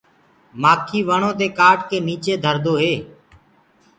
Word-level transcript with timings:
نيڪچي 0.63 0.99
دي 1.39 1.47
ڪآٽ 1.59 1.79
ڪي 1.89 1.97
نيڪچي 2.07 2.33
دهردو 2.43 2.73
هي۔ 2.81 2.93